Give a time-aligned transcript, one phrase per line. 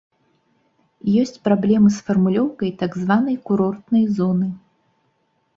[1.23, 4.47] Ёсць праблемы з фармулёўкай так званай курортнай зоны.